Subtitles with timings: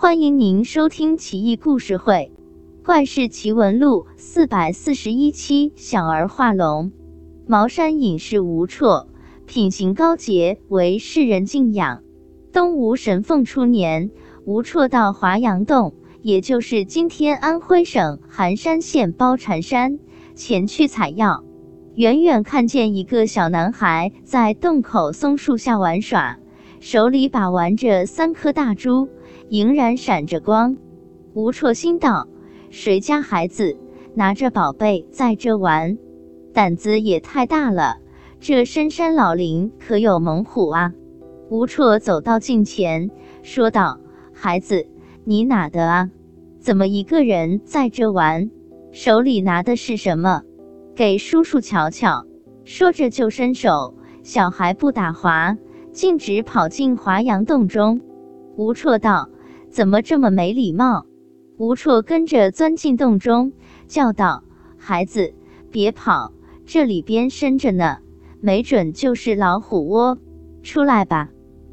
[0.00, 2.30] 欢迎您收听《奇异故事会·
[2.86, 5.72] 怪事奇闻录》四百四十一期。
[5.74, 6.92] 小儿化龙，
[7.48, 9.08] 茅山隐士吴绰，
[9.44, 12.04] 品行高洁，为世人敬仰。
[12.52, 14.12] 东吴神凤初年，
[14.44, 19.98] 吴绰到华阳洞，也就是今天安徽省含山县包禅山，
[20.36, 21.42] 前去采药。
[21.96, 26.38] 远远看见一个小男孩在洞口松树下玩耍，
[26.78, 29.08] 手里把玩着三颗大珠。
[29.50, 30.76] 仍然闪着光，
[31.32, 32.28] 吴绰心道
[32.68, 33.78] ：“谁家孩子
[34.14, 35.96] 拿着宝贝在这玩，
[36.52, 37.96] 胆子也太大了。
[38.40, 40.92] 这深山老林可有猛虎啊？”
[41.48, 43.10] 吴绰走到近前，
[43.42, 44.00] 说道
[44.34, 44.86] ：“孩子，
[45.24, 46.10] 你哪的啊？
[46.58, 48.50] 怎么一个人在这玩？
[48.92, 50.42] 手里拿的是什么？
[50.94, 52.26] 给叔叔瞧瞧。”
[52.66, 55.56] 说着就伸手，小孩不打滑，
[55.90, 58.02] 径直跑进华阳洞中。
[58.56, 59.30] 吴绰道。
[59.70, 61.06] 怎么这么没礼貌？
[61.56, 63.52] 吴绰跟着钻进洞中，
[63.86, 64.44] 叫道
[64.78, 65.34] ：“孩子，
[65.70, 66.32] 别跑，
[66.64, 67.98] 这里边深着呢，
[68.40, 70.18] 没准就是老虎窝，
[70.62, 71.30] 出来吧。”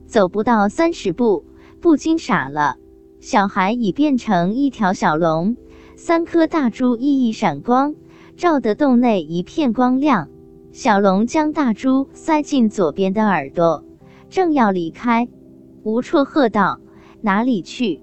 [0.08, 1.46] 走不到三十步，
[1.82, 2.78] 不禁傻了，
[3.20, 5.58] 小孩已变成一条小龙，
[5.96, 7.96] 三颗大珠熠熠闪光，
[8.38, 10.30] 照得洞内一片光亮。
[10.72, 13.84] 小龙将大珠塞进左边的耳朵，
[14.30, 15.28] 正要离开，
[15.84, 16.80] 吴绰喝道。
[17.22, 18.02] 哪里去？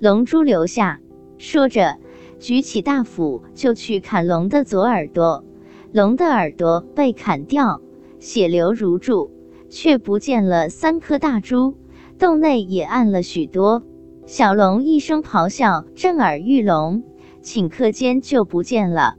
[0.00, 1.00] 龙珠留下。
[1.38, 1.98] 说着，
[2.38, 5.44] 举起大斧就去砍龙的左耳朵。
[5.92, 7.80] 龙的耳朵被砍掉，
[8.18, 9.30] 血流如注，
[9.68, 11.76] 却不见了三颗大珠。
[12.18, 13.82] 洞内也暗了许多。
[14.24, 17.02] 小龙一声咆哮，震耳欲聋，
[17.42, 19.16] 顷刻间就不见了。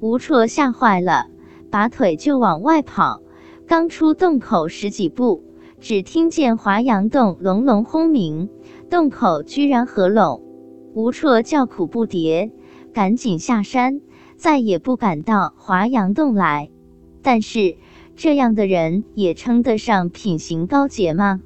[0.00, 1.28] 吴绰吓坏了，
[1.70, 3.22] 拔腿就往外跑。
[3.66, 5.42] 刚出洞口十几步，
[5.82, 8.48] 只听见华阳洞隆隆轰鸣。
[8.88, 10.40] 洞口居然合拢，
[10.94, 12.52] 吴绰叫苦不迭，
[12.94, 14.00] 赶紧下山，
[14.36, 16.70] 再也不敢到华阳洞来。
[17.20, 17.76] 但是
[18.14, 21.40] 这样的人也称得上品行高洁吗？